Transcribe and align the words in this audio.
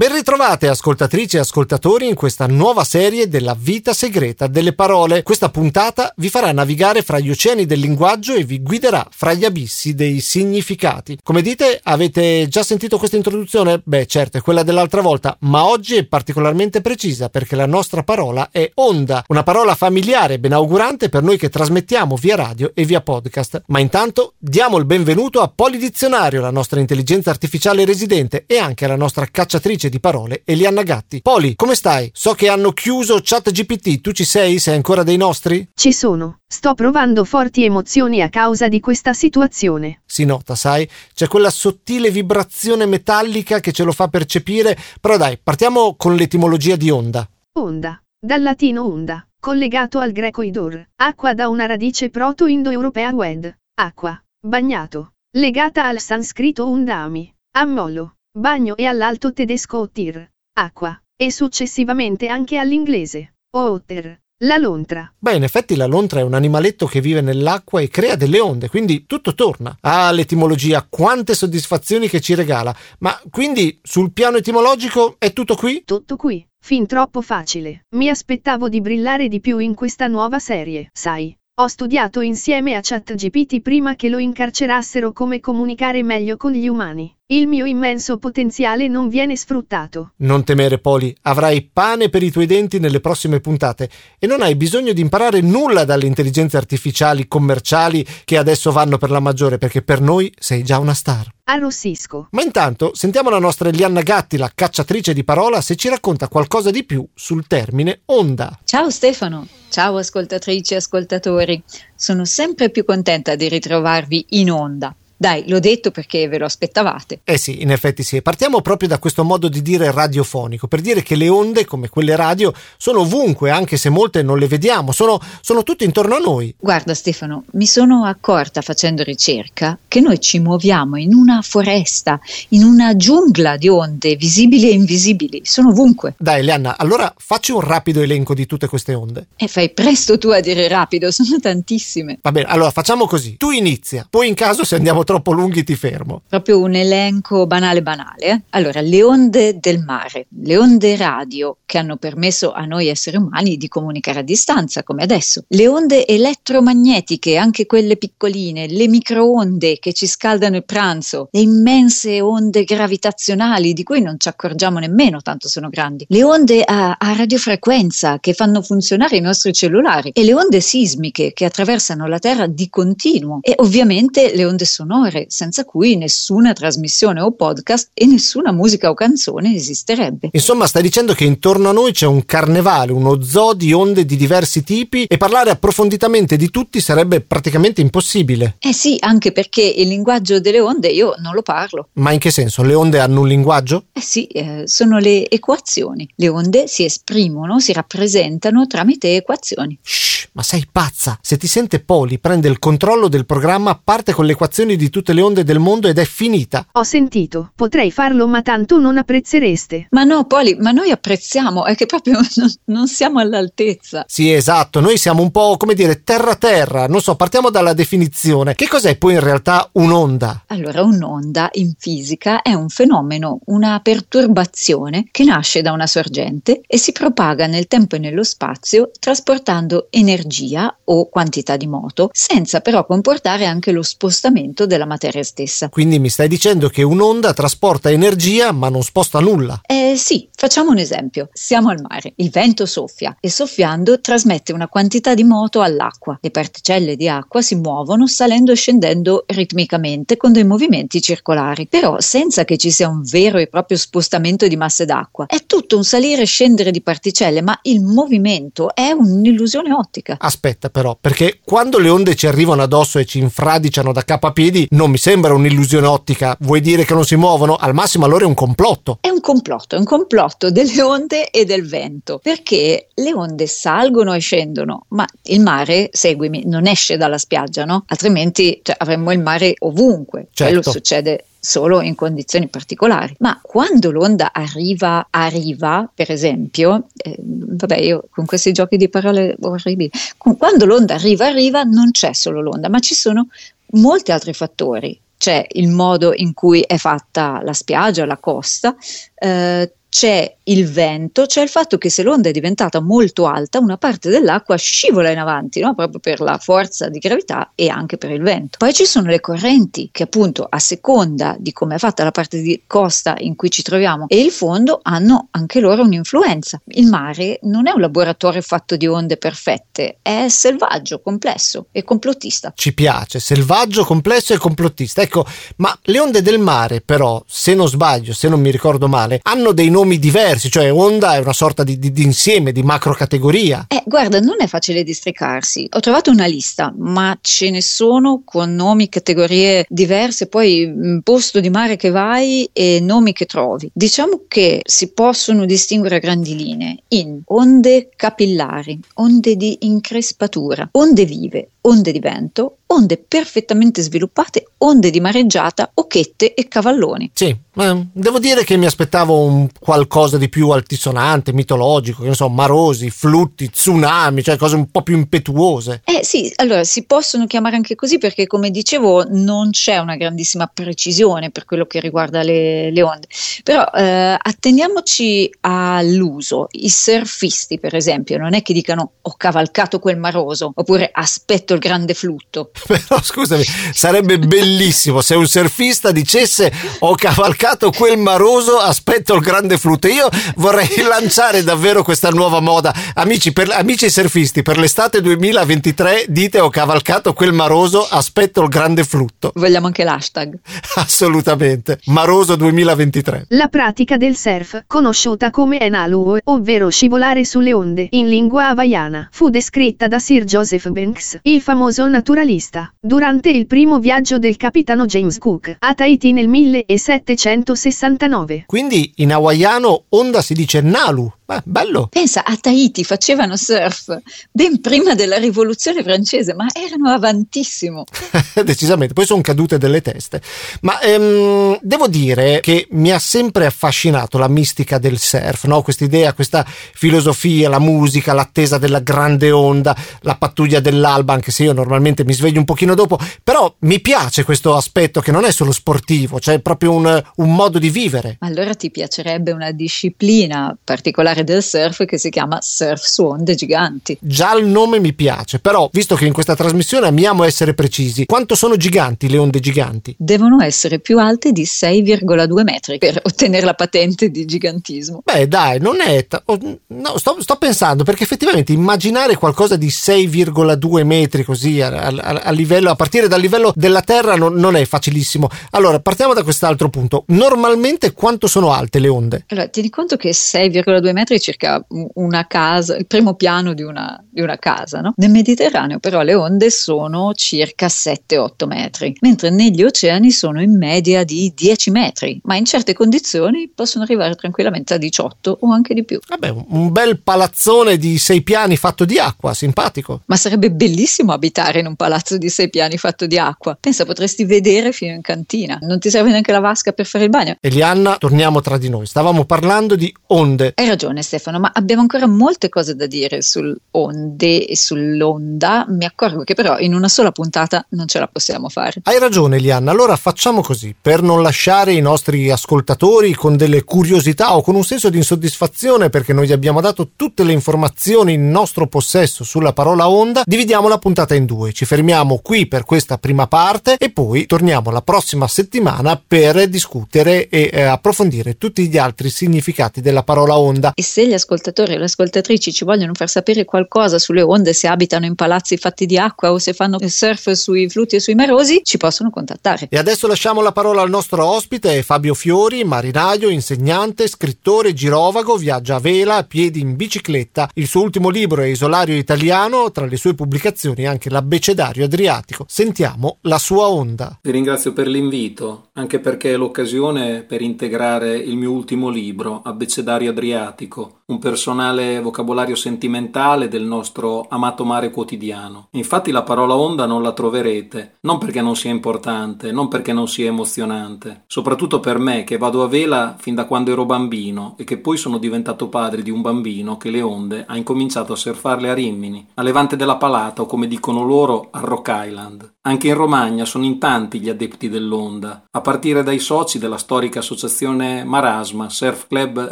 Ben 0.00 0.14
ritrovate 0.14 0.66
ascoltatrici 0.66 1.36
e 1.36 1.40
ascoltatori 1.40 2.08
in 2.08 2.14
questa 2.14 2.46
nuova 2.46 2.84
serie 2.84 3.28
della 3.28 3.54
vita 3.54 3.92
segreta 3.92 4.46
delle 4.46 4.72
parole. 4.72 5.22
Questa 5.22 5.50
puntata 5.50 6.14
vi 6.16 6.30
farà 6.30 6.50
navigare 6.52 7.02
fra 7.02 7.18
gli 7.18 7.28
oceani 7.28 7.66
del 7.66 7.80
linguaggio 7.80 8.32
e 8.32 8.44
vi 8.44 8.62
guiderà 8.62 9.06
fra 9.10 9.34
gli 9.34 9.44
abissi 9.44 9.94
dei 9.94 10.20
significati. 10.20 11.18
Come 11.22 11.42
dite, 11.42 11.80
avete 11.82 12.48
già 12.48 12.62
sentito 12.62 12.96
questa 12.96 13.16
introduzione? 13.16 13.82
Beh, 13.84 14.06
certo, 14.06 14.38
è 14.38 14.40
quella 14.40 14.62
dell'altra 14.62 15.02
volta, 15.02 15.36
ma 15.40 15.66
oggi 15.66 15.96
è 15.96 16.06
particolarmente 16.06 16.80
precisa 16.80 17.28
perché 17.28 17.54
la 17.54 17.66
nostra 17.66 18.02
parola 18.02 18.48
è 18.50 18.70
onda, 18.76 19.22
una 19.28 19.42
parola 19.42 19.74
familiare 19.74 20.32
e 20.32 20.38
benaugurante 20.38 21.10
per 21.10 21.22
noi 21.22 21.36
che 21.36 21.50
trasmettiamo 21.50 22.16
via 22.16 22.36
radio 22.36 22.70
e 22.72 22.86
via 22.86 23.02
podcast. 23.02 23.64
Ma 23.66 23.80
intanto 23.80 24.32
diamo 24.38 24.78
il 24.78 24.86
benvenuto 24.86 25.42
a 25.42 25.52
Polidizionario, 25.54 26.40
la 26.40 26.50
nostra 26.50 26.80
intelligenza 26.80 27.28
artificiale 27.28 27.84
residente 27.84 28.44
e 28.46 28.56
anche 28.56 28.86
alla 28.86 28.96
nostra 28.96 29.26
cacciatrice 29.30 29.88
di 29.90 30.00
parole 30.00 30.40
Elianna 30.46 30.82
Gatti. 30.82 31.20
Poli, 31.20 31.54
come 31.54 31.74
stai? 31.74 32.10
So 32.14 32.32
che 32.32 32.48
hanno 32.48 32.72
chiuso 32.72 33.20
ChatGPT, 33.22 34.00
tu 34.00 34.12
ci 34.12 34.24
sei? 34.24 34.58
Sei 34.58 34.74
ancora 34.74 35.02
dei 35.02 35.18
nostri? 35.18 35.68
Ci 35.74 35.92
sono. 35.92 36.38
Sto 36.46 36.74
provando 36.74 37.24
forti 37.24 37.64
emozioni 37.64 38.22
a 38.22 38.30
causa 38.30 38.68
di 38.68 38.80
questa 38.80 39.12
situazione. 39.12 40.00
Si 40.06 40.24
nota, 40.24 40.54
sai? 40.54 40.88
C'è 41.14 41.28
quella 41.28 41.50
sottile 41.50 42.10
vibrazione 42.10 42.86
metallica 42.86 43.60
che 43.60 43.72
ce 43.72 43.84
lo 43.84 43.92
fa 43.92 44.08
percepire, 44.08 44.78
però 45.00 45.16
dai, 45.18 45.38
partiamo 45.38 45.94
con 45.96 46.14
l'etimologia 46.14 46.76
di 46.76 46.88
onda. 46.88 47.28
Onda. 47.58 48.00
Dal 48.22 48.42
latino 48.42 48.84
onda, 48.84 49.26
collegato 49.40 49.98
al 49.98 50.12
greco 50.12 50.42
idor, 50.42 50.88
acqua 50.96 51.32
da 51.32 51.48
una 51.48 51.64
radice 51.64 52.10
proto-indoeuropea 52.10 53.12
wed, 53.12 53.56
acqua, 53.80 54.22
bagnato, 54.38 55.12
legata 55.38 55.86
al 55.86 56.00
sanscrito 56.00 56.68
undami, 56.68 57.34
ammollo, 57.52 58.16
bagno 58.32 58.76
e 58.76 58.86
all'alto 58.86 59.32
tedesco 59.32 59.78
otir, 59.78 60.30
acqua, 60.52 61.00
e 61.16 61.32
successivamente 61.32 62.28
anche 62.28 62.58
all'inglese, 62.58 63.34
otter, 63.50 64.20
la 64.44 64.56
lontra. 64.56 65.12
Beh, 65.18 65.34
in 65.34 65.42
effetti 65.42 65.76
la 65.76 65.86
lontra 65.86 66.20
è 66.20 66.22
un 66.22 66.34
animaletto 66.34 66.86
che 66.86 67.00
vive 67.00 67.20
nell'acqua 67.20 67.80
e 67.80 67.88
crea 67.88 68.16
delle 68.16 68.40
onde, 68.40 68.68
quindi 68.68 69.04
tutto 69.04 69.34
torna. 69.34 69.76
Ah, 69.80 70.10
l'etimologia, 70.12 70.86
quante 70.88 71.34
soddisfazioni 71.34 72.08
che 72.08 72.20
ci 72.20 72.34
regala. 72.34 72.74
Ma 73.00 73.20
quindi 73.30 73.78
sul 73.82 74.12
piano 74.12 74.38
etimologico 74.38 75.16
è 75.18 75.32
tutto 75.32 75.56
qui? 75.56 75.82
Tutto 75.84 76.16
qui. 76.16 76.46
Fin 76.62 76.86
troppo 76.86 77.20
facile. 77.20 77.84
Mi 77.96 78.08
aspettavo 78.08 78.68
di 78.68 78.80
brillare 78.80 79.28
di 79.28 79.40
più 79.40 79.58
in 79.58 79.74
questa 79.74 80.06
nuova 80.06 80.38
serie, 80.38 80.88
sai. 80.92 81.36
Ho 81.60 81.66
studiato 81.66 82.20
insieme 82.20 82.76
a 82.76 82.80
ChatGPT 82.82 83.60
prima 83.60 83.94
che 83.94 84.08
lo 84.08 84.18
incarcerassero 84.18 85.12
come 85.12 85.40
comunicare 85.40 86.02
meglio 86.02 86.38
con 86.38 86.52
gli 86.52 86.68
umani. 86.68 87.14
Il 87.32 87.46
mio 87.46 87.64
immenso 87.64 88.18
potenziale 88.18 88.88
non 88.88 89.08
viene 89.08 89.36
sfruttato. 89.36 90.14
Non 90.16 90.42
temere, 90.42 90.78
Poli, 90.78 91.16
avrai 91.22 91.62
pane 91.72 92.08
per 92.08 92.24
i 92.24 92.30
tuoi 92.32 92.46
denti 92.46 92.80
nelle 92.80 92.98
prossime 92.98 93.38
puntate 93.38 93.88
e 94.18 94.26
non 94.26 94.42
hai 94.42 94.56
bisogno 94.56 94.92
di 94.92 95.00
imparare 95.00 95.40
nulla 95.40 95.84
dalle 95.84 96.06
intelligenze 96.06 96.56
artificiali 96.56 97.28
commerciali 97.28 98.04
che 98.24 98.36
adesso 98.36 98.72
vanno 98.72 98.98
per 98.98 99.10
la 99.10 99.20
maggiore, 99.20 99.58
perché 99.58 99.80
per 99.80 100.00
noi 100.00 100.34
sei 100.36 100.64
già 100.64 100.80
una 100.80 100.92
star. 100.92 101.32
Arrossisco. 101.44 102.26
Ma 102.32 102.42
intanto 102.42 102.90
sentiamo 102.94 103.30
la 103.30 103.38
nostra 103.38 103.68
Elianna 103.68 104.02
Gatti, 104.02 104.36
la 104.36 104.50
cacciatrice 104.52 105.14
di 105.14 105.22
parola, 105.22 105.60
se 105.60 105.76
ci 105.76 105.88
racconta 105.88 106.26
qualcosa 106.26 106.72
di 106.72 106.82
più 106.82 107.06
sul 107.14 107.46
termine 107.46 108.00
onda. 108.06 108.58
Ciao 108.64 108.90
Stefano, 108.90 109.46
ciao 109.68 109.98
ascoltatrici 109.98 110.74
e 110.74 110.78
ascoltatori. 110.78 111.62
Sono 111.94 112.24
sempre 112.24 112.70
più 112.70 112.84
contenta 112.84 113.36
di 113.36 113.48
ritrovarvi 113.48 114.26
in 114.30 114.50
onda. 114.50 114.92
Dai, 115.20 115.44
l'ho 115.48 115.60
detto 115.60 115.90
perché 115.90 116.28
ve 116.28 116.38
lo 116.38 116.46
aspettavate. 116.46 117.20
Eh 117.24 117.36
sì, 117.36 117.60
in 117.60 117.70
effetti 117.70 118.02
sì. 118.02 118.22
Partiamo 118.22 118.62
proprio 118.62 118.88
da 118.88 118.98
questo 118.98 119.22
modo 119.22 119.50
di 119.50 119.60
dire 119.60 119.92
radiofonico, 119.92 120.66
per 120.66 120.80
dire 120.80 121.02
che 121.02 121.14
le 121.14 121.28
onde, 121.28 121.66
come 121.66 121.90
quelle 121.90 122.16
radio, 122.16 122.54
sono 122.78 123.00
ovunque, 123.00 123.50
anche 123.50 123.76
se 123.76 123.90
molte 123.90 124.22
non 124.22 124.38
le 124.38 124.48
vediamo, 124.48 124.92
sono, 124.92 125.20
sono 125.42 125.62
tutte 125.62 125.84
intorno 125.84 126.14
a 126.14 126.20
noi. 126.20 126.54
Guarda 126.58 126.94
Stefano, 126.94 127.44
mi 127.50 127.66
sono 127.66 128.06
accorta 128.06 128.62
facendo 128.62 129.02
ricerca 129.02 129.76
che 129.86 130.00
noi 130.00 130.18
ci 130.20 130.38
muoviamo 130.38 130.96
in 130.96 131.12
una 131.12 131.42
foresta, 131.42 132.18
in 132.48 132.64
una 132.64 132.96
giungla 132.96 133.58
di 133.58 133.68
onde 133.68 134.16
visibili 134.16 134.70
e 134.70 134.72
invisibili, 134.72 135.42
sono 135.44 135.68
ovunque. 135.68 136.14
Dai, 136.16 136.42
Leanna, 136.42 136.78
allora 136.78 137.12
facci 137.14 137.52
un 137.52 137.60
rapido 137.60 138.00
elenco 138.00 138.32
di 138.32 138.46
tutte 138.46 138.68
queste 138.68 138.94
onde. 138.94 139.26
E 139.36 139.48
fai 139.48 139.68
presto 139.68 140.16
tu 140.16 140.28
a 140.28 140.40
dire 140.40 140.66
rapido, 140.66 141.10
sono 141.12 141.38
tantissime. 141.38 142.20
Va 142.22 142.32
bene, 142.32 142.46
allora 142.48 142.70
facciamo 142.70 143.06
così. 143.06 143.36
Tu 143.36 143.50
inizia, 143.50 144.06
poi 144.08 144.26
in 144.26 144.34
caso 144.34 144.64
se 144.64 144.76
andiamo 144.76 145.04
troppo 145.10 145.32
lunghi 145.32 145.64
ti 145.64 145.74
fermo. 145.74 146.22
Proprio 146.28 146.60
un 146.60 146.72
elenco 146.72 147.44
banale 147.48 147.82
banale. 147.82 148.24
Eh? 148.26 148.42
Allora, 148.50 148.80
le 148.80 149.02
onde 149.02 149.58
del 149.58 149.82
mare, 149.82 150.28
le 150.42 150.56
onde 150.56 150.94
radio 150.94 151.56
che 151.66 151.78
hanno 151.78 151.96
permesso 151.96 152.52
a 152.52 152.64
noi 152.64 152.86
esseri 152.86 153.16
umani 153.16 153.56
di 153.56 153.66
comunicare 153.66 154.20
a 154.20 154.22
distanza, 154.22 154.84
come 154.84 155.02
adesso, 155.02 155.42
le 155.48 155.66
onde 155.66 156.06
elettromagnetiche, 156.06 157.36
anche 157.36 157.66
quelle 157.66 157.96
piccoline, 157.96 158.68
le 158.68 158.86
microonde 158.86 159.80
che 159.80 159.92
ci 159.92 160.06
scaldano 160.06 160.54
il 160.54 160.64
pranzo, 160.64 161.26
le 161.32 161.40
immense 161.40 162.20
onde 162.20 162.62
gravitazionali 162.62 163.72
di 163.72 163.82
cui 163.82 164.00
non 164.00 164.14
ci 164.16 164.28
accorgiamo 164.28 164.78
nemmeno, 164.78 165.20
tanto 165.22 165.48
sono 165.48 165.70
grandi, 165.70 166.04
le 166.08 166.22
onde 166.22 166.62
a, 166.62 166.94
a 166.96 167.12
radiofrequenza 167.14 168.20
che 168.20 168.32
fanno 168.32 168.62
funzionare 168.62 169.16
i 169.16 169.20
nostri 169.20 169.52
cellulari 169.52 170.10
e 170.14 170.22
le 170.22 170.34
onde 170.34 170.60
sismiche 170.60 171.32
che 171.32 171.46
attraversano 171.46 172.06
la 172.06 172.20
Terra 172.20 172.46
di 172.46 172.68
continuo 172.68 173.40
e 173.42 173.54
ovviamente 173.56 174.36
le 174.36 174.44
onde 174.44 174.64
sonore 174.64 174.98
senza 175.28 175.64
cui 175.64 175.96
nessuna 175.96 176.52
trasmissione 176.52 177.20
o 177.20 177.32
podcast 177.32 177.90
e 177.94 178.06
nessuna 178.06 178.52
musica 178.52 178.90
o 178.90 178.94
canzone 178.94 179.54
esisterebbe. 179.54 180.30
Insomma, 180.32 180.66
stai 180.66 180.82
dicendo 180.82 181.14
che 181.14 181.24
intorno 181.24 181.68
a 181.70 181.72
noi 181.72 181.92
c'è 181.92 182.06
un 182.06 182.24
carnevale, 182.24 182.92
uno 182.92 183.22
zoo 183.22 183.54
di 183.54 183.72
onde 183.72 184.04
di 184.04 184.16
diversi 184.16 184.62
tipi 184.62 185.04
e 185.04 185.16
parlare 185.16 185.50
approfonditamente 185.50 186.36
di 186.36 186.50
tutti 186.50 186.80
sarebbe 186.80 187.20
praticamente 187.20 187.80
impossibile. 187.80 188.56
Eh 188.58 188.72
sì, 188.72 188.96
anche 189.00 189.32
perché 189.32 189.62
il 189.62 189.88
linguaggio 189.88 190.40
delle 190.40 190.60
onde 190.60 190.88
io 190.88 191.14
non 191.18 191.34
lo 191.34 191.42
parlo. 191.42 191.88
Ma 191.94 192.12
in 192.12 192.18
che 192.18 192.30
senso? 192.30 192.62
Le 192.62 192.74
onde 192.74 192.98
hanno 192.98 193.20
un 193.20 193.28
linguaggio? 193.28 193.84
Eh 193.92 194.00
sì, 194.00 194.26
eh, 194.26 194.64
sono 194.66 194.98
le 194.98 195.28
equazioni. 195.30 196.08
Le 196.16 196.28
onde 196.28 196.66
si 196.66 196.84
esprimono, 196.84 197.60
si 197.60 197.72
rappresentano 197.72 198.66
tramite 198.66 199.16
equazioni. 199.16 199.78
Shh, 199.82 200.28
ma 200.32 200.42
sei 200.42 200.66
pazza! 200.70 201.18
Se 201.22 201.36
ti 201.36 201.46
sente 201.46 201.80
Poli, 201.80 202.18
prende 202.18 202.48
il 202.48 202.58
controllo 202.58 203.08
del 203.08 203.26
programma, 203.26 203.80
parte 203.82 204.12
con 204.12 204.26
le 204.26 204.32
equazioni 204.32 204.76
di 204.76 204.89
tutte 204.90 205.12
le 205.12 205.22
onde 205.22 205.44
del 205.44 205.58
mondo 205.58 205.88
ed 205.88 205.98
è 205.98 206.04
finita. 206.04 206.66
Ho 206.72 206.82
sentito. 206.82 207.52
Potrei 207.54 207.90
farlo, 207.90 208.26
ma 208.26 208.42
tanto 208.42 208.78
non 208.78 208.98
apprezzereste. 208.98 209.86
Ma 209.90 210.04
no, 210.04 210.24
Poli, 210.24 210.56
ma 210.58 210.72
noi 210.72 210.90
apprezziamo, 210.90 211.64
è 211.64 211.74
che 211.74 211.86
proprio 211.86 212.20
non, 212.36 212.52
non 212.66 212.88
siamo 212.88 213.20
all'altezza. 213.20 214.04
Sì, 214.06 214.32
esatto, 214.32 214.80
noi 214.80 214.98
siamo 214.98 215.22
un 215.22 215.30
po', 215.30 215.56
come 215.56 215.74
dire, 215.74 216.02
terra-terra. 216.02 216.86
Non 216.86 217.00
so, 217.00 217.16
partiamo 217.16 217.50
dalla 217.50 217.72
definizione. 217.72 218.54
Che 218.54 218.68
cos'è 218.68 218.96
poi 218.96 219.14
in 219.14 219.20
realtà 219.20 219.68
un'onda? 219.72 220.44
Allora, 220.48 220.82
un'onda 220.82 221.48
in 221.52 221.72
fisica 221.78 222.42
è 222.42 222.52
un 222.52 222.68
fenomeno, 222.68 223.40
una 223.46 223.80
perturbazione 223.80 225.08
che 225.10 225.24
nasce 225.24 225.62
da 225.62 225.72
una 225.72 225.86
sorgente 225.86 226.60
e 226.66 226.78
si 226.78 226.92
propaga 226.92 227.46
nel 227.46 227.66
tempo 227.66 227.96
e 227.96 227.98
nello 227.98 228.24
spazio 228.24 228.90
trasportando 228.98 229.88
energia 229.90 230.76
o 230.84 231.08
quantità 231.08 231.56
di 231.56 231.66
moto, 231.66 232.10
senza 232.12 232.60
però 232.60 232.84
comportare 232.84 233.46
anche 233.46 233.72
lo 233.72 233.82
spostamento 233.82 234.66
della 234.66 234.79
materia 234.86 235.22
stessa. 235.22 235.68
Quindi 235.68 235.98
mi 235.98 236.08
stai 236.08 236.28
dicendo 236.28 236.68
che 236.68 236.82
un'onda 236.82 237.32
trasporta 237.32 237.90
energia 237.90 238.52
ma 238.52 238.68
non 238.68 238.82
sposta 238.82 239.20
nulla? 239.20 239.60
Eh 239.66 239.94
sì, 239.96 240.28
facciamo 240.34 240.70
un 240.70 240.78
esempio. 240.78 241.28
Siamo 241.32 241.70
al 241.70 241.80
mare, 241.80 242.12
il 242.16 242.30
vento 242.30 242.66
soffia 242.66 243.16
e 243.20 243.30
soffiando 243.30 244.00
trasmette 244.00 244.52
una 244.52 244.68
quantità 244.68 245.14
di 245.14 245.24
moto 245.24 245.60
all'acqua. 245.60 246.18
Le 246.20 246.30
particelle 246.30 246.96
di 246.96 247.08
acqua 247.08 247.42
si 247.42 247.54
muovono 247.54 248.06
salendo 248.06 248.52
e 248.52 248.56
scendendo 248.56 249.24
ritmicamente 249.26 250.16
con 250.16 250.32
dei 250.32 250.44
movimenti 250.44 251.00
circolari, 251.00 251.66
però 251.66 252.00
senza 252.00 252.44
che 252.44 252.56
ci 252.56 252.70
sia 252.70 252.88
un 252.88 253.02
vero 253.02 253.38
e 253.38 253.46
proprio 253.46 253.76
spostamento 253.76 254.46
di 254.46 254.56
masse 254.56 254.84
d'acqua. 254.84 255.26
È 255.26 255.44
tutto 255.46 255.76
un 255.76 255.84
salire 255.84 256.22
e 256.22 256.26
scendere 256.26 256.70
di 256.70 256.82
particelle, 256.82 257.42
ma 257.42 257.58
il 257.62 257.82
movimento 257.82 258.74
è 258.74 258.90
un'illusione 258.90 259.72
ottica. 259.72 260.16
Aspetta 260.18 260.70
però, 260.70 260.96
perché 261.00 261.40
quando 261.44 261.78
le 261.78 261.88
onde 261.88 262.14
ci 262.14 262.26
arrivano 262.26 262.62
addosso 262.62 262.98
e 262.98 263.04
ci 263.04 263.18
infradiciano 263.18 263.92
da 263.92 264.04
capo 264.04 264.26
a 264.26 264.32
piedi, 264.32 264.59
non 264.70 264.90
mi 264.90 264.98
sembra 264.98 265.34
un'illusione 265.34 265.86
ottica. 265.86 266.36
Vuoi 266.40 266.60
dire 266.60 266.84
che 266.84 266.94
non 266.94 267.04
si 267.04 267.16
muovono? 267.16 267.56
Al 267.56 267.74
massimo 267.74 268.04
allora 268.04 268.24
è 268.24 268.26
un 268.26 268.34
complotto. 268.34 268.98
È 269.00 269.08
un 269.08 269.20
complotto, 269.20 269.76
è 269.76 269.78
un 269.78 269.84
complotto 269.84 270.50
delle 270.50 270.82
onde 270.82 271.30
e 271.30 271.44
del 271.44 271.66
vento, 271.66 272.18
perché 272.22 272.88
le 272.94 273.14
onde 273.14 273.46
salgono 273.46 274.12
e 274.14 274.20
scendono, 274.20 274.86
ma 274.88 275.06
il 275.24 275.40
mare, 275.40 275.90
seguimi, 275.92 276.42
non 276.46 276.66
esce 276.66 276.96
dalla 276.96 277.18
spiaggia, 277.18 277.64
no? 277.64 277.84
Altrimenti 277.86 278.60
cioè, 278.62 278.76
avremmo 278.78 279.12
il 279.12 279.20
mare 279.20 279.54
ovunque. 279.58 280.28
Certo. 280.32 280.44
Quello 280.44 280.62
succede 280.62 281.24
solo 281.40 281.80
in 281.80 281.94
condizioni 281.94 282.48
particolari. 282.48 283.16
Ma 283.18 283.38
quando 283.42 283.90
l'onda 283.90 284.30
arriva, 284.32 285.08
arriva, 285.10 285.90
per 285.92 286.10
esempio, 286.10 286.86
eh, 286.96 287.16
vabbè, 287.18 287.78
io 287.78 288.04
con 288.10 288.26
questi 288.26 288.52
giochi 288.52 288.76
di 288.76 288.88
parole 288.88 289.36
orribili, 289.40 289.90
quando 290.16 290.66
l'onda 290.66 290.94
arriva, 290.94 291.26
arriva, 291.26 291.62
non 291.62 291.90
c'è 291.90 292.12
solo 292.12 292.42
l'onda, 292.42 292.68
ma 292.68 292.78
ci 292.78 292.94
sono 292.94 293.28
molti 293.72 294.12
altri 294.12 294.32
fattori. 294.32 294.98
C'è 295.16 295.44
il 295.50 295.68
modo 295.68 296.14
in 296.14 296.32
cui 296.32 296.62
è 296.62 296.78
fatta 296.78 297.40
la 297.42 297.52
spiaggia, 297.52 298.06
la 298.06 298.16
costa, 298.16 298.74
eh, 299.14 299.74
c'è 299.90 300.36
il 300.44 300.70
vento, 300.70 301.26
c'è 301.26 301.42
il 301.42 301.48
fatto 301.48 301.76
che 301.76 301.90
se 301.90 302.02
l'onda 302.02 302.28
è 302.28 302.32
diventata 302.32 302.80
molto 302.80 303.26
alta, 303.26 303.58
una 303.58 303.76
parte 303.76 304.08
dell'acqua 304.08 304.56
scivola 304.56 305.10
in 305.10 305.18
avanti, 305.18 305.60
no? 305.60 305.74
proprio 305.74 305.98
per 306.00 306.20
la 306.20 306.38
forza 306.38 306.88
di 306.88 306.98
gravità 306.98 307.52
e 307.54 307.68
anche 307.68 307.98
per 307.98 308.12
il 308.12 308.22
vento. 308.22 308.56
Poi 308.58 308.72
ci 308.72 308.86
sono 308.86 309.08
le 309.08 309.20
correnti 309.20 309.90
che 309.92 310.04
appunto 310.04 310.46
a 310.48 310.58
seconda 310.58 311.36
di 311.38 311.52
come 311.52 311.74
è 311.74 311.78
fatta 311.78 312.04
la 312.04 312.12
parte 312.12 312.40
di 312.40 312.62
costa 312.66 313.16
in 313.18 313.34
cui 313.34 313.50
ci 313.50 313.62
troviamo 313.62 314.06
e 314.08 314.20
il 314.20 314.30
fondo 314.30 314.78
hanno 314.82 315.28
anche 315.32 315.60
loro 315.60 315.82
un'influenza. 315.82 316.60
Il 316.66 316.86
mare 316.86 317.40
non 317.42 317.66
è 317.66 317.72
un 317.72 317.80
laboratorio 317.80 318.40
fatto 318.42 318.76
di 318.76 318.86
onde 318.86 319.16
perfette, 319.16 319.98
è 320.02 320.28
selvaggio, 320.28 321.00
complesso 321.00 321.66
e 321.72 321.82
complottista. 321.82 322.52
Ci 322.54 322.72
piace, 322.74 323.18
selvaggio, 323.18 323.84
complesso 323.84 324.32
e 324.34 324.38
complottista. 324.38 325.02
Ecco, 325.02 325.26
ma 325.56 325.76
le 325.82 325.98
onde 325.98 326.22
del 326.22 326.38
mare 326.38 326.80
però, 326.80 327.22
se 327.26 327.54
non 327.54 327.68
sbaglio, 327.68 328.12
se 328.12 328.28
non 328.28 328.40
mi 328.40 328.50
ricordo 328.50 328.86
male, 328.86 329.18
hanno 329.22 329.52
dei 329.52 329.68
nomi 329.68 329.79
diversi, 329.98 330.50
cioè 330.50 330.72
onda 330.72 331.14
è 331.14 331.18
una 331.18 331.32
sorta 331.32 331.64
di, 331.64 331.78
di, 331.78 331.92
di 331.92 332.02
insieme, 332.02 332.52
di 332.52 332.62
macro 332.62 332.92
categoria. 332.92 333.66
Eh, 333.68 333.82
guarda, 333.86 334.20
non 334.20 334.36
è 334.38 334.46
facile 334.46 334.82
districarsi. 334.82 335.66
Ho 335.70 335.80
trovato 335.80 336.10
una 336.10 336.26
lista, 336.26 336.72
ma 336.76 337.16
ce 337.20 337.50
ne 337.50 337.60
sono 337.60 338.22
con 338.24 338.54
nomi, 338.54 338.88
categorie 338.88 339.64
diverse, 339.68 340.26
poi 340.26 340.66
mm, 340.66 340.98
posto 340.98 341.40
di 341.40 341.50
mare 341.50 341.76
che 341.76 341.90
vai 341.90 342.48
e 342.52 342.80
nomi 342.80 343.12
che 343.12 343.26
trovi. 343.26 343.70
Diciamo 343.72 344.22
che 344.28 344.60
si 344.64 344.92
possono 344.92 345.44
distinguere 345.44 345.96
a 345.96 346.00
grandi 346.00 346.36
linee 346.36 346.82
in 346.88 347.20
onde 347.26 347.90
capillari, 347.94 348.78
onde 348.94 349.36
di 349.36 349.58
increspatura, 349.60 350.68
onde 350.72 351.04
vive, 351.04 351.48
onde 351.62 351.92
di 351.92 352.00
vento, 352.00 352.58
onde 352.66 352.96
perfettamente 352.96 353.82
sviluppate, 353.82 354.52
onde 354.58 354.90
di 354.90 355.00
mareggiata, 355.00 355.70
occhette 355.74 356.34
e 356.34 356.48
cavalloni. 356.48 357.10
Sì, 357.12 357.26
eh, 357.26 357.86
devo 357.92 358.18
dire 358.18 358.44
che 358.44 358.56
mi 358.56 358.66
aspettavo 358.66 359.20
un 359.20 359.48
qualcosa 359.58 360.18
di 360.18 360.28
più 360.28 360.50
altisonante, 360.50 361.32
mitologico, 361.32 362.02
che 362.02 362.08
ne 362.08 362.14
so, 362.14 362.28
marosi, 362.28 362.90
flutti, 362.90 363.50
tsunami, 363.50 364.22
cioè 364.22 364.36
cose 364.36 364.54
un 364.56 364.70
po' 364.70 364.82
più 364.82 364.96
impetuose. 364.96 365.82
Eh 365.84 366.04
sì, 366.04 366.32
allora 366.36 366.64
si 366.64 366.84
possono 366.84 367.26
chiamare 367.26 367.56
anche 367.56 367.74
così 367.74 367.98
perché 367.98 368.26
come 368.26 368.50
dicevo 368.50 369.04
non 369.08 369.50
c'è 369.50 369.78
una 369.78 369.96
grandissima 369.96 370.46
precisione 370.46 371.30
per 371.30 371.44
quello 371.44 371.66
che 371.66 371.80
riguarda 371.80 372.22
le, 372.22 372.70
le 372.70 372.82
onde, 372.82 373.08
però 373.42 373.64
eh, 373.74 374.16
atteniamoci 374.18 375.30
all'uso. 375.40 376.46
I 376.52 376.68
surfisti 376.68 377.58
per 377.58 377.74
esempio 377.74 378.16
non 378.16 378.34
è 378.34 378.42
che 378.42 378.52
dicano 378.52 378.92
ho 379.02 379.14
cavalcato 379.16 379.78
quel 379.78 379.98
maroso 379.98 380.52
oppure 380.54 380.88
aspetto 380.92 381.49
il 381.54 381.60
grande 381.60 381.94
flutto. 381.94 382.50
Però 382.66 383.02
scusami, 383.02 383.44
sarebbe 383.72 384.18
bellissimo 384.18 385.00
se 385.00 385.14
un 385.14 385.26
surfista 385.26 385.90
dicesse 385.90 386.52
ho 386.80 386.94
cavalcato 386.94 387.70
quel 387.70 387.98
maroso, 387.98 388.58
aspetto 388.58 389.14
il 389.14 389.20
grande 389.20 389.58
flutto. 389.58 389.88
Io 389.88 390.08
vorrei 390.36 390.68
lanciare 390.86 391.42
davvero 391.42 391.82
questa 391.82 392.10
nuova 392.10 392.40
moda. 392.40 392.74
Amici, 392.94 393.32
per, 393.32 393.50
amici 393.50 393.90
surfisti, 393.90 394.42
per 394.42 394.58
l'estate 394.58 395.00
2023 395.00 396.06
dite 396.08 396.40
ho 396.40 396.48
cavalcato 396.48 397.12
quel 397.12 397.32
maroso, 397.32 397.86
aspetto 397.88 398.42
il 398.42 398.48
grande 398.48 398.84
flutto. 398.84 399.32
Vogliamo 399.34 399.66
anche 399.66 399.84
l'hashtag. 399.84 400.38
Assolutamente. 400.76 401.78
Maroso 401.86 402.36
2023. 402.36 403.26
La 403.28 403.48
pratica 403.48 403.96
del 403.96 404.16
surf, 404.16 404.64
conosciuta 404.66 405.30
come 405.30 405.60
Enalu, 405.60 406.18
ovvero 406.24 406.68
scivolare 406.68 407.24
sulle 407.24 407.52
onde, 407.52 407.88
in 407.90 408.08
lingua 408.08 408.48
hawaiana, 408.48 409.08
fu 409.10 409.28
descritta 409.28 409.88
da 409.88 409.98
Sir 409.98 410.24
Joseph 410.24 410.68
Banks, 410.68 411.18
il 411.22 411.39
famoso 411.40 411.88
naturalista, 411.88 412.72
durante 412.78 413.30
il 413.30 413.46
primo 413.46 413.78
viaggio 413.78 414.18
del 414.18 414.36
capitano 414.36 414.84
James 414.86 415.18
Cook 415.18 415.56
a 415.58 415.74
Tahiti 415.74 416.12
nel 416.12 416.28
1769. 416.28 418.44
Quindi 418.46 418.92
in 418.96 419.12
hawaiano 419.12 419.84
onda 419.88 420.22
si 420.22 420.34
dice 420.34 420.60
Nalu. 420.60 421.12
Beh, 421.30 421.42
bello. 421.44 421.86
Pensa, 421.86 422.24
a 422.24 422.36
Tahiti 422.36 422.82
facevano 422.82 423.36
surf 423.36 423.96
ben 424.32 424.60
prima 424.60 424.94
della 424.94 425.16
rivoluzione 425.16 425.80
francese, 425.80 426.34
ma 426.34 426.48
erano 426.52 426.90
avantissimo. 426.90 427.84
Decisamente, 428.44 428.94
poi 428.94 429.06
sono 429.06 429.20
cadute 429.20 429.56
delle 429.56 429.80
teste. 429.80 430.20
Ma 430.62 430.80
ehm, 430.80 431.56
devo 431.62 431.86
dire 431.86 432.40
che 432.40 432.66
mi 432.72 432.90
ha 432.90 432.98
sempre 432.98 433.46
affascinato 433.46 434.18
la 434.18 434.26
mistica 434.26 434.78
del 434.78 434.98
surf, 434.98 435.44
no? 435.44 435.62
questa 435.62 435.84
idea, 435.84 436.14
questa 436.14 436.44
filosofia, 436.44 437.48
la 437.48 437.60
musica, 437.60 438.12
l'attesa 438.12 438.58
della 438.58 438.80
grande 438.80 439.30
onda, 439.30 439.76
la 440.00 440.16
pattuglia 440.16 440.58
dell'alba, 440.58 441.12
anche 441.12 441.30
se 441.30 441.44
io 441.44 441.52
normalmente 441.52 442.04
mi 442.04 442.12
sveglio 442.12 442.40
un 442.40 442.44
pochino 442.44 442.74
dopo, 442.74 442.98
però 443.22 443.54
mi 443.60 443.80
piace 443.80 444.24
questo 444.24 444.56
aspetto 444.56 445.00
che 445.00 445.12
non 445.12 445.24
è 445.24 445.30
solo 445.30 445.52
sportivo, 445.52 446.18
cioè 446.18 446.40
proprio 446.40 446.72
un, 446.72 447.02
un 447.16 447.34
modo 447.36 447.60
di 447.60 447.70
vivere. 447.70 448.16
Allora 448.18 448.52
ti 448.54 448.72
piacerebbe 448.72 449.30
una 449.30 449.52
disciplina 449.52 450.56
particolare 450.64 451.18
del 451.24 451.42
surf 451.42 451.84
che 451.84 451.98
si 451.98 452.10
chiama 452.10 452.38
surf 452.40 452.82
su 452.82 453.04
onde 453.04 453.34
giganti. 453.34 453.98
Già 454.00 454.36
il 454.36 454.46
nome 454.46 454.78
mi 454.78 454.92
piace, 454.92 455.38
però 455.38 455.68
visto 455.72 455.94
che 455.94 456.06
in 456.06 456.12
questa 456.12 456.36
trasmissione 456.36 456.86
amiamo 456.86 457.24
essere 457.24 457.54
precisi, 457.54 458.06
quanto 458.06 458.34
sono 458.34 458.56
giganti 458.56 459.08
le 459.08 459.18
onde 459.18 459.40
giganti? 459.40 459.94
Devono 459.98 460.42
essere 460.42 460.78
più 460.78 460.98
alte 460.98 461.32
di 461.32 461.44
6,2 461.44 462.42
metri 462.42 462.78
per 462.78 463.00
ottenere 463.02 463.44
la 463.44 463.54
patente 463.54 464.10
di 464.10 464.24
gigantismo. 464.24 465.02
Beh 465.04 465.28
dai, 465.28 465.58
non 465.60 465.80
è... 465.80 466.06
Ta- 466.06 466.22
no, 466.26 466.98
sto, 466.98 467.16
sto, 467.20 467.36
pensando 467.36 467.84
perché 467.84 468.04
effettivamente 468.04 468.52
immaginare 468.52 469.16
qualcosa 469.16 469.56
di 469.56 469.68
6,2 469.68 470.84
metri 470.84 471.24
così 471.24 471.60
a, 471.60 471.68
a, 471.68 472.20
a, 472.22 472.30
livello, 472.30 472.70
a 472.70 472.76
partire 472.76 473.08
dal 473.08 473.20
livello 473.20 473.52
della 473.54 473.82
Terra 473.82 474.16
non, 474.16 474.34
non 474.34 474.56
è 474.56 474.64
facilissimo. 474.64 475.28
Allora, 475.50 475.80
partiamo 475.80 476.14
da 476.14 476.22
quest'altro 476.22 476.68
punto. 476.68 477.04
Normalmente 477.08 477.92
quanto 477.92 478.26
sono 478.26 478.52
alte 478.52 478.78
le 478.78 478.88
onde? 478.88 479.24
Allora, 479.28 479.48
tieni 479.48 479.70
conto 479.70 479.96
che 479.96 480.10
6,2 480.10 480.92
metri 480.92 481.09
è 481.14 481.18
circa 481.18 481.64
una 481.94 482.26
casa, 482.26 482.76
il 482.76 482.86
primo 482.86 483.14
piano 483.14 483.54
di 483.54 483.62
una, 483.62 484.02
di 484.08 484.20
una 484.20 484.38
casa. 484.38 484.80
No? 484.80 484.94
Nel 484.96 485.10
Mediterraneo 485.10 485.78
però 485.78 486.02
le 486.02 486.14
onde 486.14 486.50
sono 486.50 487.12
circa 487.14 487.66
7-8 487.66 488.46
metri, 488.46 488.96
mentre 489.00 489.30
negli 489.30 489.62
oceani 489.62 490.10
sono 490.10 490.40
in 490.40 490.56
media 490.56 491.04
di 491.04 491.32
10 491.34 491.70
metri, 491.70 492.20
ma 492.24 492.36
in 492.36 492.44
certe 492.44 492.72
condizioni 492.72 493.50
possono 493.54 493.84
arrivare 493.84 494.14
tranquillamente 494.14 494.74
a 494.74 494.78
18 494.78 495.38
o 495.40 495.52
anche 495.52 495.74
di 495.74 495.84
più. 495.84 495.98
Vabbè, 496.06 496.28
un 496.48 496.70
bel 496.72 497.00
palazzone 497.00 497.76
di 497.76 497.98
sei 497.98 498.22
piani 498.22 498.56
fatto 498.56 498.84
di 498.84 498.98
acqua, 498.98 499.34
simpatico. 499.34 500.02
Ma 500.06 500.16
sarebbe 500.16 500.50
bellissimo 500.50 501.12
abitare 501.12 501.60
in 501.60 501.66
un 501.66 501.76
palazzo 501.76 502.18
di 502.18 502.28
sei 502.28 502.50
piani 502.50 502.76
fatto 502.76 503.06
di 503.06 503.18
acqua. 503.18 503.56
Pensa, 503.58 503.84
potresti 503.84 504.24
vedere 504.24 504.72
fino 504.72 504.94
in 504.94 505.00
cantina. 505.00 505.58
Non 505.62 505.78
ti 505.78 505.90
serve 505.90 506.10
neanche 506.10 506.32
la 506.32 506.40
vasca 506.40 506.72
per 506.72 506.86
fare 506.86 507.04
il 507.04 507.10
bagno. 507.10 507.36
Elianna, 507.40 507.96
torniamo 507.98 508.40
tra 508.40 508.58
di 508.58 508.68
noi. 508.68 508.86
Stavamo 508.86 509.24
parlando 509.24 509.76
di 509.76 509.94
onde. 510.08 510.52
Hai 510.54 510.66
ragione 510.66 510.99
Stefano, 511.02 511.38
ma 511.38 511.50
abbiamo 511.54 511.82
ancora 511.82 512.06
molte 512.06 512.48
cose 512.48 512.74
da 512.74 512.86
dire 512.86 513.22
sull'onde 513.22 514.46
e 514.46 514.56
sull'onda. 514.56 515.66
Mi 515.68 515.84
accorgo 515.84 516.24
che 516.24 516.34
però 516.34 516.58
in 516.58 516.74
una 516.74 516.88
sola 516.88 517.12
puntata 517.12 517.64
non 517.70 517.86
ce 517.86 517.98
la 517.98 518.06
possiamo 518.06 518.48
fare. 518.48 518.80
Hai 518.84 518.98
ragione 518.98 519.36
Elianna, 519.36 519.70
allora 519.70 519.96
facciamo 519.96 520.42
così. 520.42 520.74
Per 520.80 521.02
non 521.02 521.22
lasciare 521.22 521.72
i 521.72 521.80
nostri 521.80 522.30
ascoltatori 522.30 523.14
con 523.14 523.36
delle 523.36 523.64
curiosità 523.64 524.36
o 524.36 524.42
con 524.42 524.54
un 524.54 524.64
senso 524.64 524.90
di 524.90 524.98
insoddisfazione 524.98 525.90
perché 525.90 526.12
noi 526.12 526.26
gli 526.26 526.32
abbiamo 526.32 526.60
dato 526.60 526.90
tutte 526.96 527.24
le 527.24 527.32
informazioni 527.32 528.14
in 528.14 528.30
nostro 528.30 528.66
possesso 528.66 529.24
sulla 529.24 529.52
parola 529.52 529.88
onda, 529.88 530.22
dividiamo 530.24 530.68
la 530.68 530.78
puntata 530.78 531.14
in 531.14 531.24
due. 531.24 531.52
Ci 531.52 531.64
fermiamo 531.64 532.20
qui 532.22 532.46
per 532.46 532.64
questa 532.64 532.98
prima 532.98 533.26
parte 533.26 533.76
e 533.78 533.90
poi 533.90 534.26
torniamo 534.26 534.70
la 534.70 534.82
prossima 534.82 535.26
settimana 535.26 536.00
per 536.04 536.48
discutere 536.48 537.28
e 537.28 537.50
eh, 537.52 537.62
approfondire 537.62 538.38
tutti 538.38 538.68
gli 538.68 538.78
altri 538.78 539.10
significati 539.10 539.80
della 539.80 540.02
parola 540.02 540.38
onda. 540.38 540.72
E 540.80 540.82
se 540.82 541.06
gli 541.06 541.12
ascoltatori 541.12 541.74
e 541.74 541.76
le 541.76 541.84
ascoltatrici 541.84 542.54
ci 542.54 542.64
vogliono 542.64 542.94
far 542.94 543.10
sapere 543.10 543.44
qualcosa 543.44 543.98
sulle 543.98 544.22
onde, 544.22 544.54
se 544.54 544.66
abitano 544.66 545.04
in 545.04 545.14
palazzi 545.14 545.58
fatti 545.58 545.84
di 545.84 545.98
acqua 545.98 546.32
o 546.32 546.38
se 546.38 546.54
fanno 546.54 546.78
surf 546.82 547.32
sui 547.32 547.68
flutti 547.68 547.96
e 547.96 548.00
sui 548.00 548.14
marosi, 548.14 548.62
ci 548.64 548.78
possono 548.78 549.10
contattare. 549.10 549.66
E 549.68 549.76
adesso 549.76 550.06
lasciamo 550.06 550.40
la 550.40 550.52
parola 550.52 550.80
al 550.80 550.88
nostro 550.88 551.22
ospite 551.26 551.82
Fabio 551.82 552.14
Fiori, 552.14 552.64
marinaio, 552.64 553.28
insegnante, 553.28 554.08
scrittore, 554.08 554.72
girovago, 554.72 555.36
viaggia 555.36 555.74
a 555.74 555.80
vela, 555.80 556.16
a 556.16 556.24
piedi 556.24 556.60
in 556.60 556.76
bicicletta. 556.76 557.50
Il 557.52 557.66
suo 557.66 557.82
ultimo 557.82 558.08
libro 558.08 558.40
è 558.40 558.46
Isolario 558.46 558.96
Italiano, 558.96 559.70
tra 559.72 559.84
le 559.84 559.98
sue 559.98 560.14
pubblicazioni 560.14 560.86
anche 560.86 561.10
l'Abbecedario 561.10 561.84
Adriatico. 561.84 562.46
Sentiamo 562.48 563.18
la 563.24 563.38
sua 563.38 563.68
onda. 563.68 564.18
Vi 564.22 564.30
ringrazio 564.30 564.72
per 564.72 564.86
l'invito, 564.86 565.68
anche 565.74 565.98
perché 565.98 566.32
è 566.32 566.36
l'occasione 566.36 567.20
per 567.20 567.42
integrare 567.42 568.16
il 568.16 568.36
mio 568.36 568.50
ultimo 568.50 568.88
libro, 568.88 569.42
Abbecedario 569.44 570.08
Adriatico 570.08 570.68
poetico, 570.70 571.00
un 571.06 571.18
personale 571.18 572.00
vocabolario 572.00 572.54
sentimentale 572.54 573.48
del 573.48 573.64
nostro 573.64 574.26
amato 574.28 574.64
mare 574.64 574.90
quotidiano. 574.90 575.68
Infatti 575.72 576.12
la 576.12 576.22
parola 576.22 576.54
onda 576.54 576.86
non 576.86 577.02
la 577.02 577.12
troverete, 577.12 577.96
non 578.02 578.18
perché 578.18 578.40
non 578.40 578.54
sia 578.54 578.70
importante, 578.70 579.50
non 579.50 579.66
perché 579.68 579.92
non 579.92 580.06
sia 580.06 580.28
emozionante, 580.28 581.24
soprattutto 581.26 581.80
per 581.80 581.98
me 581.98 582.22
che 582.22 582.38
vado 582.38 582.62
a 582.62 582.68
vela 582.68 583.16
fin 583.18 583.34
da 583.34 583.44
quando 583.44 583.72
ero 583.72 583.84
bambino 583.84 584.54
e 584.56 584.64
che 584.64 584.78
poi 584.78 584.96
sono 584.96 585.18
diventato 585.18 585.68
padre 585.68 586.02
di 586.02 586.10
un 586.10 586.20
bambino 586.22 586.76
che 586.76 586.90
le 586.90 587.02
onde 587.02 587.44
ha 587.46 587.56
incominciato 587.56 588.12
a 588.12 588.16
surfarle 588.16 588.70
a 588.70 588.74
Rimini, 588.74 589.26
a 589.34 589.42
Levante 589.42 589.76
della 589.76 589.96
Palata 589.96 590.42
o 590.42 590.46
come 590.46 590.68
dicono 590.68 591.02
loro 591.02 591.48
a 591.50 591.60
Rock 591.60 591.90
Island. 592.06 592.52
Anche 592.62 592.88
in 592.88 592.94
Romagna 592.94 593.44
sono 593.44 593.64
in 593.64 593.78
tanti 593.78 594.20
gli 594.20 594.28
adepti 594.28 594.68
dell'onda, 594.68 595.44
a 595.50 595.60
partire 595.60 596.02
dai 596.02 596.18
soci 596.18 596.58
della 596.58 596.76
storica 596.76 597.20
associazione 597.20 598.04
Marasma, 598.04 598.68
Surf 598.68 599.06
Club 599.08 599.48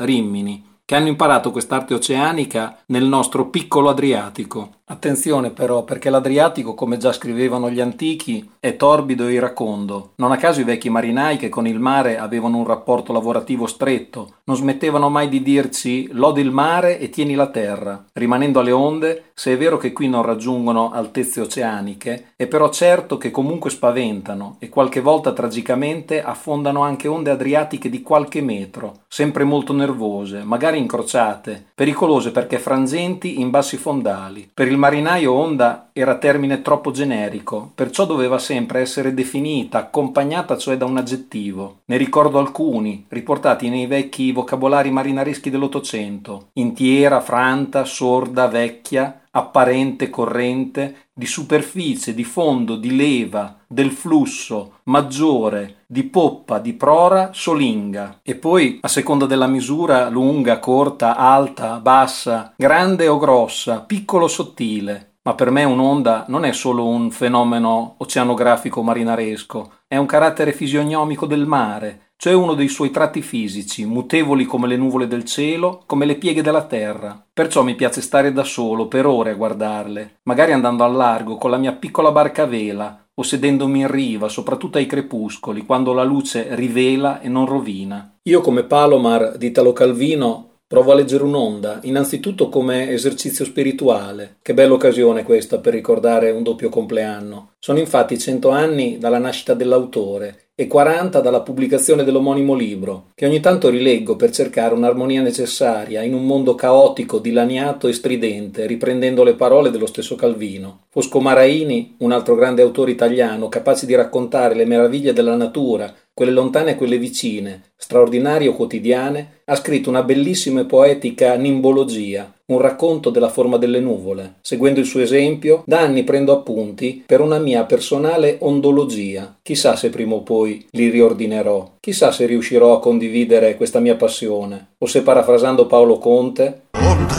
Rimini, 0.00 0.67
che 0.88 0.94
hanno 0.94 1.08
imparato 1.08 1.50
quest'arte 1.50 1.92
oceanica 1.92 2.78
nel 2.86 3.04
nostro 3.04 3.50
piccolo 3.50 3.90
Adriatico. 3.90 4.76
Attenzione 4.90 5.50
però, 5.50 5.84
perché 5.84 6.08
l'Adriatico, 6.08 6.72
come 6.72 6.96
già 6.96 7.12
scrivevano 7.12 7.68
gli 7.68 7.78
antichi, 7.78 8.52
è 8.58 8.74
torbido 8.76 9.26
e 9.26 9.34
iracondo. 9.34 10.12
Non 10.16 10.32
a 10.32 10.38
caso 10.38 10.62
i 10.62 10.64
vecchi 10.64 10.88
marinai 10.88 11.36
che 11.36 11.50
con 11.50 11.66
il 11.66 11.78
mare 11.78 12.16
avevano 12.16 12.56
un 12.56 12.64
rapporto 12.64 13.12
lavorativo 13.12 13.66
stretto, 13.66 14.36
non 14.44 14.56
smettevano 14.56 15.10
mai 15.10 15.28
di 15.28 15.42
dirci 15.42 16.08
lodi 16.12 16.40
il 16.40 16.50
mare 16.50 16.98
e 16.98 17.10
tieni 17.10 17.34
la 17.34 17.50
terra, 17.50 18.02
rimanendo 18.14 18.60
alle 18.60 18.72
onde, 18.72 19.24
se 19.34 19.52
è 19.52 19.58
vero 19.58 19.76
che 19.76 19.92
qui 19.92 20.08
non 20.08 20.22
raggiungono 20.22 20.90
altezze 20.90 21.42
oceaniche, 21.42 22.32
è 22.34 22.46
però 22.46 22.70
certo 22.70 23.18
che 23.18 23.30
comunque 23.30 23.68
spaventano 23.68 24.56
e 24.58 24.70
qualche 24.70 25.02
volta 25.02 25.34
tragicamente 25.34 26.22
affondano 26.22 26.80
anche 26.80 27.08
onde 27.08 27.30
adriatiche 27.30 27.90
di 27.90 28.00
qualche 28.00 28.40
metro, 28.40 29.00
sempre 29.06 29.44
molto 29.44 29.74
nervose, 29.74 30.42
magari 30.44 30.77
incrociate, 30.78 31.66
pericolose 31.74 32.30
perché 32.30 32.58
frangenti 32.58 33.40
in 33.40 33.50
bassi 33.50 33.76
fondali. 33.76 34.50
Per 34.52 34.66
il 34.66 34.76
marinaio 34.76 35.32
onda 35.32 35.90
era 35.92 36.16
termine 36.16 36.62
troppo 36.62 36.90
generico, 36.90 37.72
perciò 37.74 38.06
doveva 38.06 38.38
sempre 38.38 38.80
essere 38.80 39.12
definita, 39.14 39.78
accompagnata 39.78 40.56
cioè 40.56 40.76
da 40.76 40.84
un 40.84 40.96
aggettivo. 40.96 41.80
Ne 41.86 41.96
ricordo 41.96 42.38
alcuni, 42.38 43.04
riportati 43.08 43.68
nei 43.68 43.86
vecchi 43.86 44.32
vocabolari 44.32 44.90
marinareschi 44.90 45.50
dell'Ottocento: 45.50 46.48
intiera, 46.54 47.20
franta, 47.20 47.84
sorda, 47.84 48.46
vecchia, 48.46 49.22
apparente, 49.38 50.10
corrente, 50.10 51.08
di 51.14 51.26
superficie, 51.26 52.14
di 52.14 52.24
fondo, 52.24 52.76
di 52.76 52.94
leva, 52.94 53.56
del 53.66 53.90
flusso, 53.90 54.80
maggiore, 54.84 55.84
di 55.86 56.04
poppa, 56.04 56.58
di 56.58 56.74
prora, 56.74 57.30
solinga. 57.32 58.20
E 58.22 58.34
poi, 58.34 58.78
a 58.82 58.88
seconda 58.88 59.26
della 59.26 59.46
misura, 59.46 60.08
lunga, 60.08 60.58
corta, 60.58 61.16
alta, 61.16 61.78
bassa, 61.80 62.52
grande 62.56 63.08
o 63.08 63.18
grossa, 63.18 63.80
piccolo 63.80 64.24
o 64.24 64.28
sottile. 64.28 65.14
Ma 65.22 65.34
per 65.34 65.50
me 65.50 65.64
un'onda 65.64 66.24
non 66.28 66.44
è 66.44 66.52
solo 66.52 66.86
un 66.86 67.10
fenomeno 67.10 67.96
oceanografico 67.98 68.82
marinaresco, 68.82 69.72
è 69.86 69.96
un 69.96 70.06
carattere 70.06 70.52
fisionomico 70.52 71.26
del 71.26 71.44
mare, 71.44 72.07
cioè 72.20 72.32
uno 72.32 72.54
dei 72.54 72.66
suoi 72.66 72.90
tratti 72.90 73.22
fisici, 73.22 73.84
mutevoli 73.84 74.44
come 74.44 74.66
le 74.66 74.76
nuvole 74.76 75.06
del 75.06 75.24
cielo, 75.24 75.84
come 75.86 76.04
le 76.04 76.16
pieghe 76.16 76.42
della 76.42 76.64
terra. 76.64 77.24
Perciò 77.32 77.62
mi 77.62 77.76
piace 77.76 78.00
stare 78.00 78.32
da 78.32 78.42
solo 78.42 78.88
per 78.88 79.06
ore 79.06 79.30
a 79.30 79.34
guardarle, 79.34 80.18
magari 80.24 80.50
andando 80.50 80.82
al 80.82 80.96
largo 80.96 81.36
con 81.36 81.50
la 81.50 81.58
mia 81.58 81.74
piccola 81.74 82.10
barca 82.10 82.42
a 82.42 82.46
vela 82.46 83.06
o 83.14 83.22
sedendomi 83.22 83.80
in 83.80 83.90
riva, 83.90 84.28
soprattutto 84.28 84.78
ai 84.78 84.86
crepuscoli, 84.86 85.64
quando 85.64 85.92
la 85.92 86.02
luce 86.02 86.54
rivela 86.56 87.20
e 87.20 87.28
non 87.28 87.46
rovina. 87.46 88.16
Io 88.22 88.40
come 88.40 88.64
Palomar 88.64 89.36
di 89.36 89.46
Italo 89.46 89.72
Calvino 89.72 90.47
Provo 90.68 90.92
a 90.92 90.94
leggere 90.96 91.24
un'onda, 91.24 91.78
innanzitutto 91.84 92.50
come 92.50 92.90
esercizio 92.90 93.46
spirituale. 93.46 94.36
Che 94.42 94.52
bella 94.52 94.74
occasione 94.74 95.22
questa 95.22 95.60
per 95.60 95.72
ricordare 95.72 96.30
un 96.30 96.42
doppio 96.42 96.68
compleanno. 96.68 97.52
Sono 97.58 97.78
infatti 97.78 98.18
cento 98.18 98.50
anni 98.50 98.98
dalla 98.98 99.16
nascita 99.16 99.54
dell'autore 99.54 100.48
e 100.54 100.66
40 100.66 101.20
dalla 101.20 101.40
pubblicazione 101.40 102.04
dell'omonimo 102.04 102.52
libro, 102.52 103.12
che 103.14 103.24
ogni 103.24 103.40
tanto 103.40 103.70
rileggo 103.70 104.16
per 104.16 104.30
cercare 104.30 104.74
un'armonia 104.74 105.22
necessaria 105.22 106.02
in 106.02 106.12
un 106.12 106.26
mondo 106.26 106.54
caotico, 106.54 107.18
dilaniato 107.18 107.88
e 107.88 107.92
stridente, 107.94 108.66
riprendendo 108.66 109.22
le 109.22 109.36
parole 109.36 109.70
dello 109.70 109.86
stesso 109.86 110.16
Calvino. 110.16 110.86
Fosco 110.90 111.20
Maraini, 111.20 111.94
un 112.00 112.12
altro 112.12 112.34
grande 112.34 112.60
autore 112.60 112.90
italiano, 112.90 113.48
capace 113.48 113.86
di 113.86 113.94
raccontare 113.94 114.54
le 114.54 114.66
meraviglie 114.66 115.12
della 115.12 115.36
natura, 115.36 115.94
quelle 116.18 116.32
lontane 116.32 116.72
e 116.72 116.74
quelle 116.74 116.98
vicine, 116.98 117.62
straordinarie 117.76 118.48
o 118.48 118.52
quotidiane, 118.52 119.42
ha 119.44 119.54
scritto 119.54 119.88
una 119.88 120.02
bellissima 120.02 120.62
e 120.62 120.64
poetica 120.64 121.36
nimbologia, 121.36 122.34
un 122.46 122.58
racconto 122.58 123.10
della 123.10 123.28
forma 123.28 123.56
delle 123.56 123.78
nuvole. 123.78 124.38
Seguendo 124.40 124.80
il 124.80 124.86
suo 124.86 124.98
esempio, 124.98 125.62
da 125.64 125.78
anni 125.78 126.02
prendo 126.02 126.32
appunti 126.32 127.04
per 127.06 127.20
una 127.20 127.38
mia 127.38 127.62
personale 127.66 128.38
ondologia. 128.40 129.36
Chissà 129.40 129.76
se 129.76 129.90
prima 129.90 130.16
o 130.16 130.22
poi 130.22 130.66
li 130.72 130.90
riordinerò. 130.90 131.74
Chissà 131.78 132.10
se 132.10 132.26
riuscirò 132.26 132.74
a 132.74 132.80
condividere 132.80 133.54
questa 133.56 133.78
mia 133.78 133.94
passione. 133.94 134.70
O 134.78 134.86
se 134.86 135.02
parafrasando 135.02 135.66
Paolo 135.66 135.98
Conte. 135.98 136.62
Onda 136.72 137.14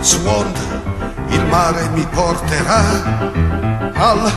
su 0.00 0.18
onda, 0.26 0.82
il 1.28 1.46
mare 1.46 1.88
mi 1.94 2.04
porterà 2.12 3.30
alla 3.94 4.32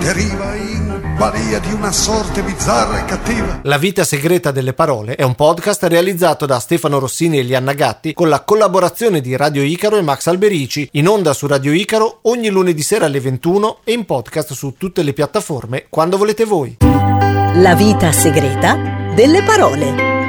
deriva 0.00 0.56
in 0.56 0.77
balia 1.18 1.58
di 1.58 1.72
una 1.72 1.90
sorte 1.90 2.42
bizzarra 2.42 3.00
e 3.00 3.04
cattiva. 3.04 3.58
La 3.64 3.76
vita 3.76 4.04
segreta 4.04 4.52
delle 4.52 4.72
parole 4.72 5.16
è 5.16 5.24
un 5.24 5.34
podcast 5.34 5.82
realizzato 5.82 6.46
da 6.46 6.60
Stefano 6.60 7.00
Rossini 7.00 7.38
e 7.38 7.42
Lianna 7.42 7.72
Gatti 7.72 8.14
con 8.14 8.28
la 8.28 8.42
collaborazione 8.42 9.20
di 9.20 9.34
Radio 9.34 9.64
Icaro 9.64 9.96
e 9.96 10.02
Max 10.02 10.28
Alberici, 10.28 10.88
in 10.92 11.08
onda 11.08 11.32
su 11.32 11.48
Radio 11.48 11.72
Icaro 11.72 12.20
ogni 12.22 12.48
lunedì 12.50 12.82
sera 12.82 13.06
alle 13.06 13.18
21 13.18 13.78
e 13.82 13.92
in 13.92 14.04
podcast 14.04 14.52
su 14.52 14.74
tutte 14.78 15.02
le 15.02 15.12
piattaforme 15.12 15.86
quando 15.88 16.16
volete 16.16 16.44
voi. 16.44 16.76
La 16.80 17.74
vita 17.74 18.12
segreta 18.12 18.76
delle 19.12 19.42
parole. 19.42 20.27